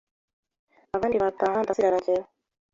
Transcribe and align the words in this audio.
abandi 0.95 1.15
Barataha 1.21 1.63
ndasigara 1.63 1.97
njyewe 2.01 2.27